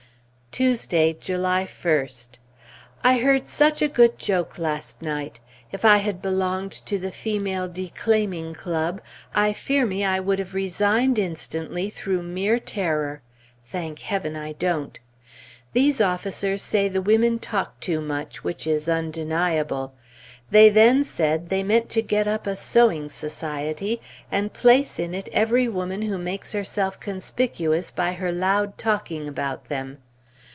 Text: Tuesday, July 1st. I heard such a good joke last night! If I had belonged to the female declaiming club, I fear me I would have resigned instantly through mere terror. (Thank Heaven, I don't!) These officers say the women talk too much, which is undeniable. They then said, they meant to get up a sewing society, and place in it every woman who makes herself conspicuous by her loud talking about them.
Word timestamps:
Tuesday, 0.53 1.13
July 1.17 1.63
1st. 1.63 2.31
I 3.05 3.19
heard 3.19 3.47
such 3.47 3.81
a 3.81 3.87
good 3.87 4.19
joke 4.19 4.59
last 4.59 5.01
night! 5.01 5.39
If 5.71 5.85
I 5.85 5.95
had 5.99 6.21
belonged 6.21 6.73
to 6.87 6.99
the 6.99 7.09
female 7.13 7.69
declaiming 7.69 8.53
club, 8.55 8.99
I 9.33 9.53
fear 9.53 9.85
me 9.85 10.03
I 10.03 10.19
would 10.19 10.39
have 10.39 10.53
resigned 10.53 11.17
instantly 11.17 11.89
through 11.89 12.23
mere 12.23 12.59
terror. 12.59 13.21
(Thank 13.63 13.99
Heaven, 13.99 14.35
I 14.35 14.51
don't!) 14.51 14.99
These 15.71 16.01
officers 16.01 16.61
say 16.61 16.89
the 16.89 17.01
women 17.01 17.39
talk 17.39 17.79
too 17.79 18.01
much, 18.01 18.43
which 18.43 18.67
is 18.67 18.89
undeniable. 18.89 19.93
They 20.49 20.67
then 20.67 21.05
said, 21.05 21.47
they 21.47 21.63
meant 21.63 21.87
to 21.91 22.01
get 22.01 22.27
up 22.27 22.45
a 22.45 22.57
sewing 22.57 23.07
society, 23.07 24.01
and 24.29 24.51
place 24.51 24.99
in 24.99 25.13
it 25.13 25.29
every 25.31 25.69
woman 25.69 26.01
who 26.01 26.17
makes 26.17 26.51
herself 26.51 26.99
conspicuous 26.99 27.89
by 27.89 28.11
her 28.11 28.33
loud 28.33 28.77
talking 28.77 29.29
about 29.29 29.69
them. 29.69 29.99